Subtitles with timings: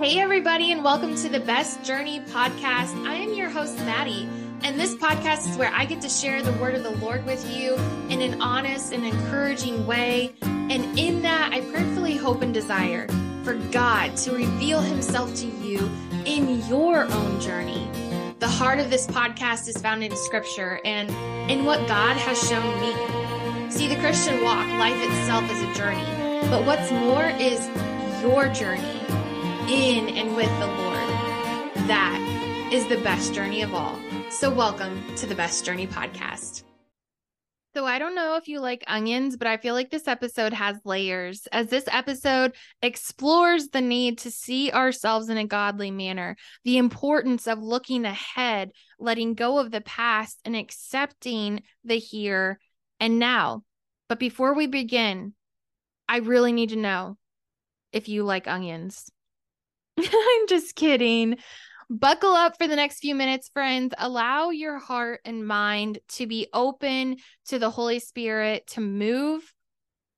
[0.00, 3.04] Hey, everybody, and welcome to the Best Journey podcast.
[3.04, 4.28] I am your host, Maddie,
[4.62, 7.44] and this podcast is where I get to share the word of the Lord with
[7.52, 7.74] you
[8.08, 10.36] in an honest and encouraging way.
[10.42, 13.08] And in that, I prayerfully hope and desire
[13.42, 15.90] for God to reveal himself to you
[16.24, 17.90] in your own journey.
[18.38, 21.10] The heart of this podcast is found in scripture and
[21.50, 23.68] in what God has shown me.
[23.68, 26.06] See, the Christian walk, life itself is a journey,
[26.50, 27.66] but what's more is
[28.22, 29.08] your journey
[29.68, 31.08] in and with the Lord.
[31.88, 33.98] That is the best journey of all.
[34.30, 36.62] So, welcome to the Best Journey podcast.
[37.74, 40.78] So, I don't know if you like onions, but I feel like this episode has
[40.86, 46.78] layers, as this episode explores the need to see ourselves in a godly manner, the
[46.78, 52.58] importance of looking ahead, letting go of the past, and accepting the here
[53.00, 53.64] and now.
[54.08, 55.34] But before we begin,
[56.08, 57.18] I really need to know
[57.92, 59.10] if you like onions.
[59.98, 61.38] I'm just kidding.
[61.90, 63.94] Buckle up for the next few minutes, friends.
[63.96, 69.52] Allow your heart and mind to be open to the Holy Spirit to move.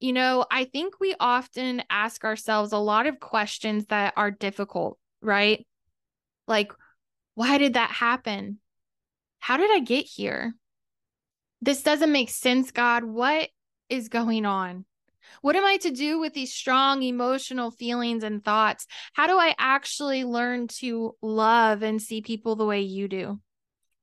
[0.00, 4.98] You know, I think we often ask ourselves a lot of questions that are difficult,
[5.20, 5.66] right?
[6.46, 6.72] Like,
[7.34, 8.60] why did that happen?
[9.40, 10.54] How did I get here?
[11.60, 13.04] This doesn't make sense, God.
[13.04, 13.50] What
[13.88, 14.84] is going on?
[15.42, 18.86] What am I to do with these strong emotional feelings and thoughts?
[19.12, 23.40] How do I actually learn to love and see people the way you do?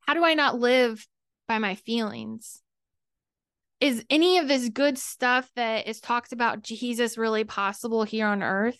[0.02, 1.06] How do I not live
[1.48, 2.62] by my feelings?
[3.82, 8.42] Is any of this good stuff that is talked about Jesus really possible here on
[8.42, 8.80] earth?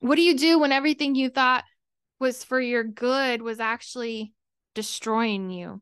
[0.00, 1.64] What do you do when everything you thought
[2.20, 4.32] was for your good was actually
[4.74, 5.80] destroying you?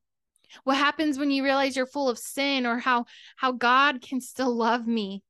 [0.65, 4.55] What happens when you realize you're full of sin or how how God can still
[4.55, 5.23] love me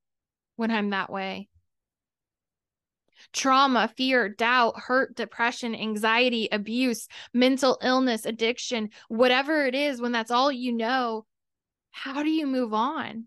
[0.56, 1.48] when I'm that way.
[3.33, 10.31] Trauma, fear, doubt, hurt, depression, anxiety, abuse, mental illness, addiction, whatever it is, when that's
[10.31, 11.25] all you know,
[11.92, 13.27] how do you move on?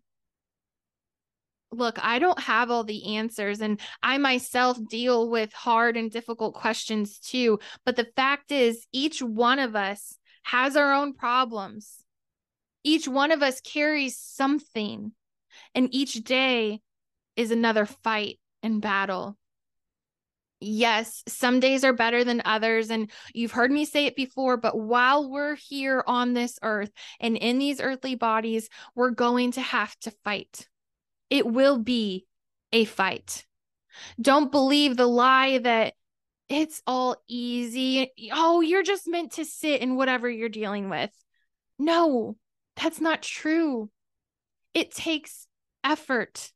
[1.71, 6.55] Look, I don't have all the answers, and I myself deal with hard and difficult
[6.55, 7.59] questions too.
[7.85, 11.97] But the fact is, each one of us has our own problems.
[12.83, 15.11] Each one of us carries something,
[15.73, 16.81] and each day
[17.35, 19.37] is another fight and battle.
[20.59, 22.91] Yes, some days are better than others.
[22.91, 27.35] And you've heard me say it before, but while we're here on this earth and
[27.35, 30.69] in these earthly bodies, we're going to have to fight.
[31.31, 32.27] It will be
[32.71, 33.45] a fight.
[34.21, 35.94] Don't believe the lie that
[36.49, 38.11] it's all easy.
[38.31, 41.11] Oh, you're just meant to sit in whatever you're dealing with.
[41.79, 42.37] No,
[42.75, 43.89] that's not true.
[44.73, 45.47] It takes
[45.83, 46.51] effort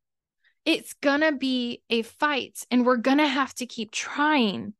[0.69, 4.73] it's gonna be a fight and we're gonna have to keep trying.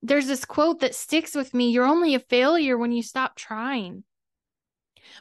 [0.00, 4.04] There's this quote that sticks with me you're only a failure when you stop trying.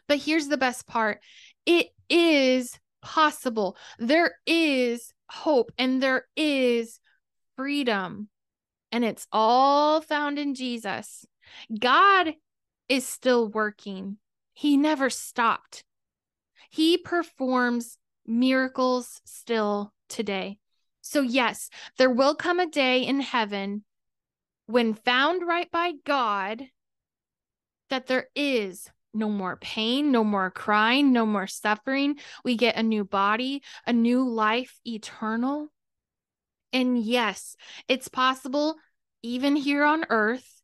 [0.07, 1.19] But here's the best part
[1.65, 3.75] it is possible.
[3.99, 6.99] There is hope and there is
[7.57, 8.29] freedom.
[8.91, 11.25] And it's all found in Jesus.
[11.77, 12.33] God
[12.89, 14.17] is still working,
[14.53, 15.83] He never stopped.
[16.69, 20.57] He performs miracles still today.
[21.01, 23.83] So, yes, there will come a day in heaven
[24.67, 26.63] when found right by God
[27.89, 32.15] that there is no more pain, no more crying, no more suffering.
[32.45, 35.69] We get a new body, a new life, eternal.
[36.73, 37.55] And yes,
[37.87, 38.75] it's possible,
[39.21, 40.61] even here on earth,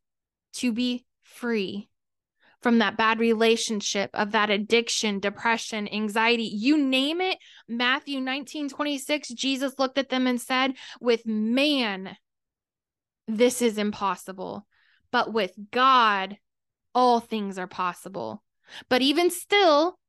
[0.53, 1.89] to be free
[2.61, 7.37] from that bad relationship, of that addiction, depression, anxiety, you name it.
[7.67, 12.17] Matthew 19 26, Jesus looked at them and said, With man,
[13.27, 14.65] this is impossible,
[15.11, 16.37] but with God,
[16.95, 18.43] all things are possible.
[18.89, 19.99] But even still,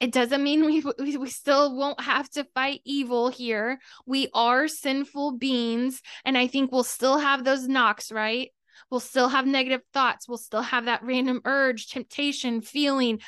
[0.00, 0.64] it doesn't mean
[0.98, 3.80] we, we still won't have to fight evil here.
[4.06, 8.50] We are sinful beings, and I think we'll still have those knocks, right?
[8.90, 10.28] We'll still have negative thoughts.
[10.28, 13.20] We'll still have that random urge, temptation, feeling.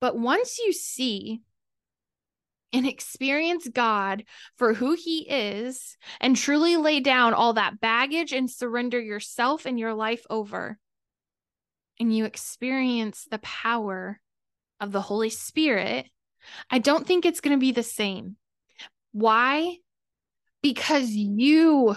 [0.00, 1.40] But once you see
[2.72, 4.24] and experience God
[4.56, 9.80] for who He is and truly lay down all that baggage and surrender yourself and
[9.80, 10.78] your life over,
[11.98, 14.20] and you experience the power
[14.80, 16.06] of the Holy Spirit,
[16.70, 18.36] I don't think it's going to be the same.
[19.12, 19.78] Why?
[20.62, 21.96] Because you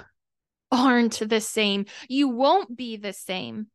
[0.72, 1.86] aren't the same.
[2.08, 3.68] You won't be the same.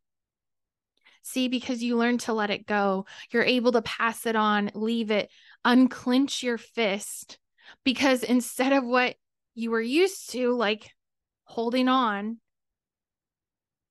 [1.23, 5.11] See, because you learn to let it go, you're able to pass it on, leave
[5.11, 5.31] it,
[5.65, 7.39] unclench your fist.
[7.83, 9.17] Because instead of what
[9.55, 10.91] you were used to, like
[11.45, 12.39] holding on.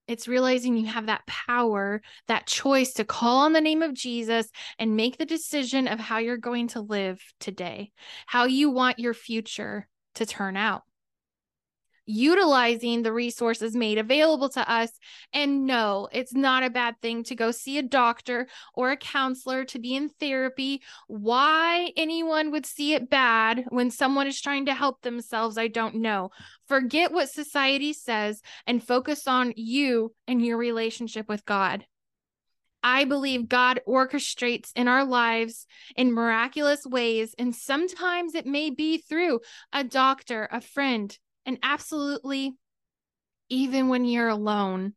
[0.08, 4.50] It's realizing you have that power, that choice to call on the name of Jesus
[4.78, 7.92] and make the decision of how you're going to live today,
[8.26, 10.84] how you want your future to turn out
[12.06, 14.92] utilizing the resources made available to us.
[15.34, 19.66] And no, it's not a bad thing to go see a doctor or a counselor
[19.66, 20.82] to be in therapy.
[21.08, 25.96] Why anyone would see it bad when someone is trying to help themselves, I don't
[25.96, 26.32] know.
[26.68, 31.86] Forget what society says and focus on you and your relationship with God.
[32.84, 35.66] I believe God orchestrates in our lives
[35.96, 37.34] in miraculous ways.
[37.38, 39.40] And sometimes it may be through
[39.72, 42.54] a doctor, a friend, and absolutely,
[43.50, 44.94] even when you're alone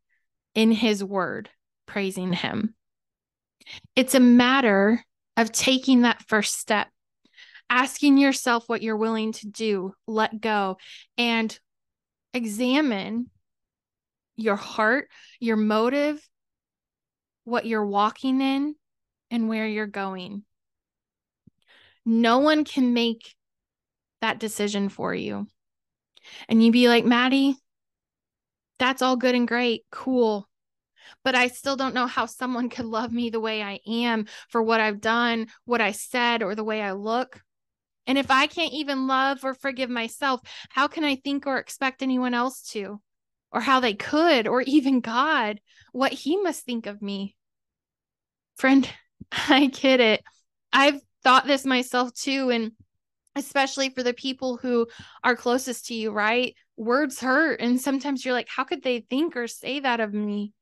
[0.54, 1.50] in His Word,
[1.86, 2.74] praising Him.
[3.94, 5.04] It's a matter
[5.36, 6.88] of taking that first step,
[7.68, 10.78] asking yourself what you're willing to do, let go,
[11.18, 11.58] and
[12.32, 13.28] examine
[14.36, 15.08] your heart,
[15.40, 16.26] your motive,
[17.44, 18.74] what you're walking in,
[19.30, 20.44] and where you're going.
[22.04, 23.34] No one can make
[24.20, 25.46] that decision for you
[26.48, 27.56] and you'd be like, Maddie,
[28.78, 29.84] that's all good and great.
[29.90, 30.48] Cool.
[31.24, 34.62] But I still don't know how someone could love me the way I am for
[34.62, 37.40] what I've done, what I said, or the way I look.
[38.06, 40.40] And if I can't even love or forgive myself,
[40.70, 43.00] how can I think or expect anyone else to?
[43.52, 45.60] Or how they could, or even God,
[45.92, 47.36] what He must think of me?
[48.56, 48.88] Friend,
[49.48, 50.22] I get it.
[50.72, 52.50] I've thought this myself too.
[52.50, 52.72] And
[53.36, 54.88] especially for the people who
[55.22, 56.54] are closest to you, right?
[56.76, 57.60] Words hurt.
[57.60, 60.52] And sometimes you're like, how could they think or say that of me?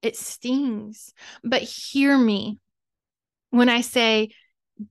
[0.00, 1.12] It stings.
[1.44, 2.58] But hear me
[3.50, 4.30] when I say,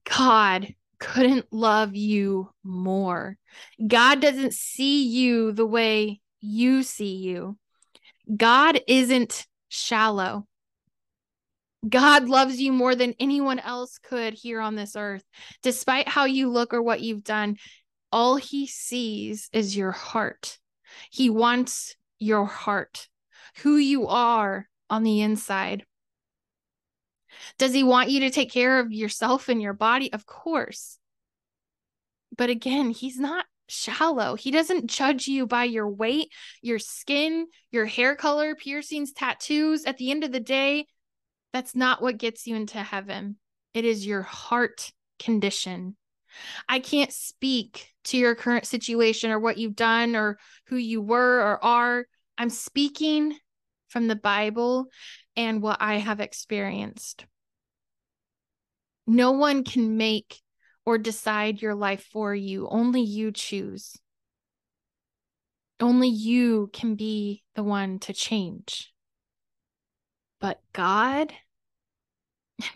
[0.03, 3.37] God couldn't love you more.
[3.85, 7.57] God doesn't see you the way you see you.
[8.35, 10.45] God isn't shallow.
[11.87, 15.23] God loves you more than anyone else could here on this earth.
[15.63, 17.57] Despite how you look or what you've done,
[18.11, 20.59] all he sees is your heart.
[21.09, 23.07] He wants your heart,
[23.63, 25.85] who you are on the inside.
[27.57, 30.11] Does he want you to take care of yourself and your body?
[30.13, 30.99] Of course.
[32.37, 34.35] But again, he's not shallow.
[34.35, 36.29] He doesn't judge you by your weight,
[36.61, 39.85] your skin, your hair color, piercings, tattoos.
[39.85, 40.87] At the end of the day,
[41.53, 43.37] that's not what gets you into heaven.
[43.73, 45.95] It is your heart condition.
[46.67, 50.37] I can't speak to your current situation or what you've done or
[50.67, 52.05] who you were or are.
[52.37, 53.37] I'm speaking
[53.89, 54.87] from the Bible
[55.35, 57.25] and what I have experienced.
[59.05, 60.39] No one can make
[60.85, 63.97] or decide your life for you, only you choose.
[65.79, 68.90] Only you can be the one to change.
[70.41, 71.31] But God,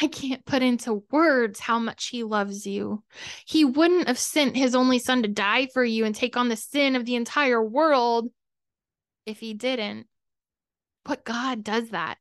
[0.00, 3.02] I can't put into words how much He loves you.
[3.44, 6.56] He wouldn't have sent His only Son to die for you and take on the
[6.56, 8.30] sin of the entire world
[9.26, 10.06] if He didn't.
[11.04, 12.18] But God does that.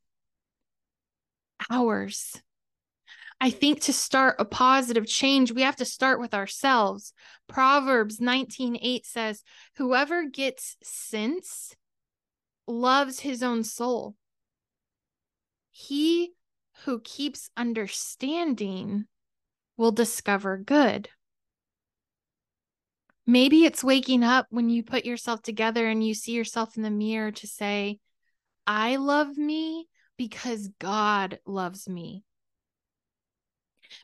[1.70, 2.42] Ours.
[3.40, 7.14] I think to start a positive change, we have to start with ourselves.
[7.48, 9.44] Proverbs 19:8 says,
[9.76, 11.76] Whoever gets sense
[12.66, 14.16] loves his own soul.
[15.80, 16.34] He
[16.86, 19.06] who keeps understanding
[19.78, 21.08] will discover good.
[23.28, 26.90] Maybe it's waking up when you put yourself together and you see yourself in the
[26.90, 28.00] mirror to say,
[28.66, 32.24] I love me because God loves me.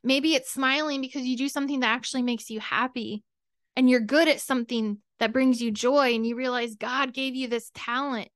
[0.03, 3.23] Maybe it's smiling because you do something that actually makes you happy
[3.75, 7.47] and you're good at something that brings you joy and you realize God gave you
[7.47, 8.29] this talent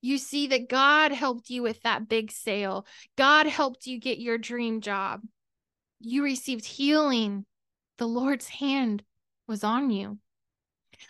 [0.00, 2.86] you see that God helped you with that big sale.
[3.16, 5.20] God helped you get your dream job.
[6.00, 7.44] You received healing.
[7.98, 9.02] The Lord's hand
[9.46, 10.18] was on you.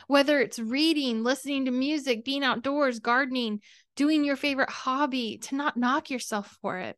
[0.06, 3.60] Whether it's reading, listening to music, being outdoors, gardening,
[3.96, 6.96] doing your favorite hobby, to not knock yourself for it.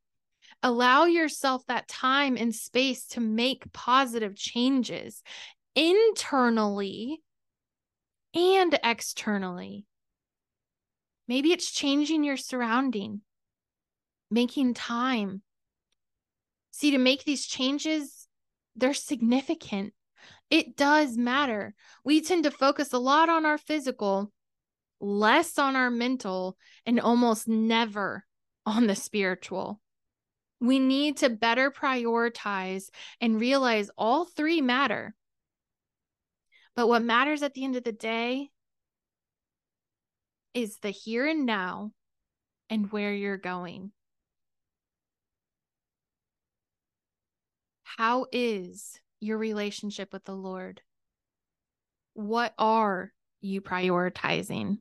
[0.63, 5.23] Allow yourself that time and space to make positive changes
[5.75, 7.21] internally
[8.35, 9.85] and externally.
[11.33, 13.23] Maybe it's changing your surrounding,
[14.31, 15.41] making time.
[16.73, 18.29] See, to make these changes,
[18.77, 19.95] they're significant.
[20.51, 21.75] It does matter.
[22.05, 24.31] We tend to focus a lot on our physical,
[25.01, 28.27] less on our mental, and almost never
[28.67, 29.81] on the spiritual.
[30.61, 32.91] We need to better prioritize
[33.23, 35.15] and realize all three matter.
[36.77, 38.51] But what matters at the end of the day
[40.55, 41.93] is the here and now
[42.71, 43.93] and where you're going.
[47.83, 50.81] How is your relationship with the Lord?
[52.15, 54.79] What are you prioritizing?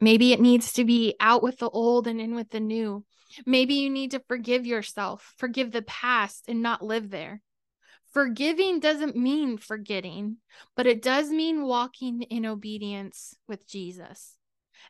[0.00, 3.04] Maybe it needs to be out with the old and in with the new.
[3.46, 7.40] Maybe you need to forgive yourself, forgive the past, and not live there.
[8.12, 10.36] Forgiving doesn't mean forgetting,
[10.76, 14.36] but it does mean walking in obedience with Jesus.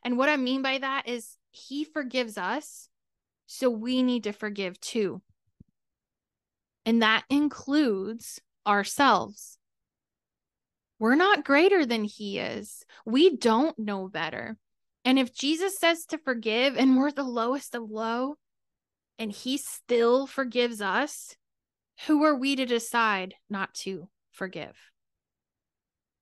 [0.03, 2.89] And what I mean by that is he forgives us,
[3.47, 5.21] so we need to forgive too.
[6.85, 9.57] And that includes ourselves.
[10.99, 12.85] We're not greater than he is.
[13.05, 14.57] We don't know better.
[15.05, 18.35] And if Jesus says to forgive and we're the lowest of low
[19.19, 21.35] and he still forgives us,
[22.07, 24.75] who are we to decide not to forgive?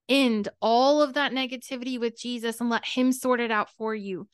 [0.10, 4.28] End all of that negativity with Jesus and let him sort it out for you.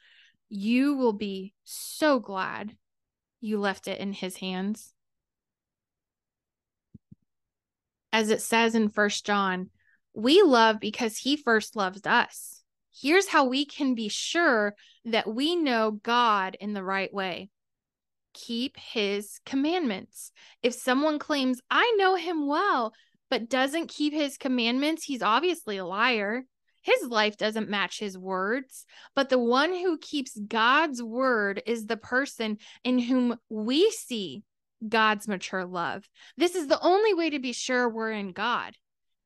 [0.50, 2.76] You will be so glad
[3.42, 4.94] you left it in his hands.
[8.12, 9.70] As it says in First John,
[10.14, 12.64] we love because he first loved us.
[13.00, 14.74] Here's how we can be sure
[15.06, 17.52] that we know God in the right way
[18.38, 20.32] keep his commandments.
[20.62, 22.94] If someone claims, I know him well,
[23.30, 26.44] but doesn't keep his commandments, he's obviously a liar.
[26.82, 31.98] His life doesn't match his words, but the one who keeps God's word is the
[31.98, 34.44] person in whom we see
[34.88, 36.08] God's mature love.
[36.38, 38.76] This is the only way to be sure we're in God.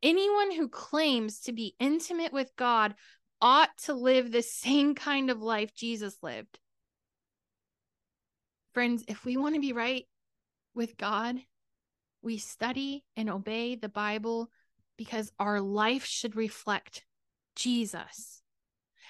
[0.01, 2.95] Anyone who claims to be intimate with God
[3.41, 6.57] ought to live the same kind of life Jesus lived.
[8.73, 10.05] Friends, if we want to be right
[10.73, 11.35] with God,
[12.21, 14.49] we study and obey the Bible
[14.97, 17.03] because our life should reflect
[17.55, 18.41] Jesus.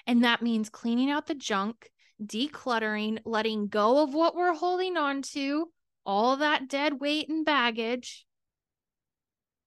[0.08, 1.92] And that means cleaning out the junk,
[2.24, 5.68] decluttering, letting go of what we're holding on to,
[6.06, 8.26] all that dead weight and baggage,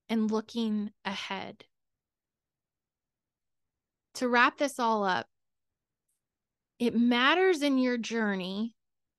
[0.09, 1.65] and looking ahead.
[4.15, 5.27] To wrap this all up,
[6.79, 8.75] it matters in your journey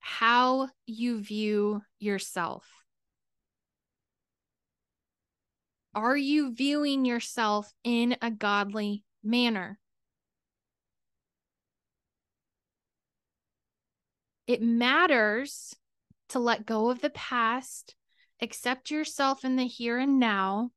[0.07, 2.63] how you view yourself.
[5.95, 9.79] Are you viewing yourself in a godly manner?
[14.45, 15.73] It matters
[16.29, 17.95] to let go of the past,
[18.39, 20.69] accept yourself in the here and now,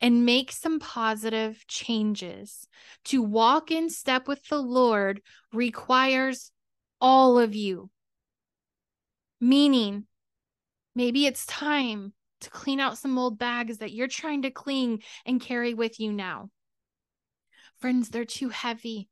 [0.00, 2.66] and make some positive changes.
[3.04, 5.20] To walk in step with the Lord
[5.52, 6.50] requires
[7.02, 7.90] all of you
[9.42, 10.04] Meaning,
[10.94, 15.40] maybe it's time to clean out some old bags that you're trying to cling and
[15.40, 16.48] carry with you now.
[17.80, 19.08] Friends, they're too heavy.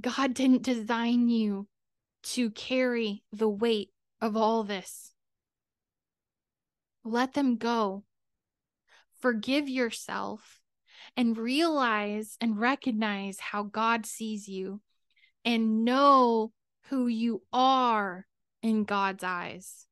[0.00, 1.66] God didn't design you
[2.22, 5.12] to carry the weight of all this.
[7.02, 8.04] Let them go.
[9.18, 10.60] Forgive yourself
[11.16, 14.82] and realize and recognize how God sees you
[15.44, 18.24] and know who you are
[18.66, 19.86] in God's eyes.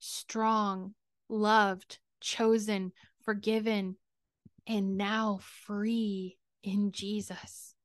[0.00, 0.94] Strong,
[1.28, 2.90] loved, chosen,
[3.24, 3.96] forgiven,
[4.66, 7.76] and now free in Jesus.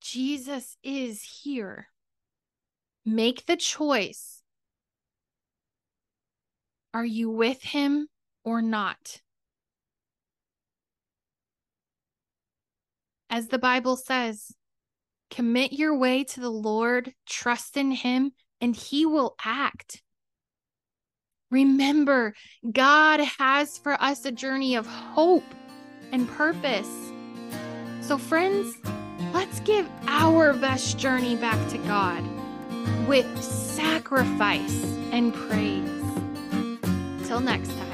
[0.00, 1.86] Jesus is here.
[3.04, 4.42] Make the choice.
[6.92, 8.08] Are you with him
[8.42, 9.20] or not?
[13.30, 14.52] As the Bible says,
[15.30, 20.02] Commit your way to the Lord, trust in Him, and He will act.
[21.50, 22.34] Remember,
[22.70, 25.44] God has for us a journey of hope
[26.12, 26.90] and purpose.
[28.00, 28.76] So, friends,
[29.32, 32.24] let's give our best journey back to God
[33.06, 35.88] with sacrifice and praise.
[37.26, 37.85] Till next time.